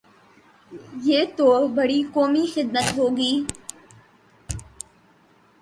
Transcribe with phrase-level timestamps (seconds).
[1.37, 3.33] تو یہ بڑی قومی خدمت ہو گی۔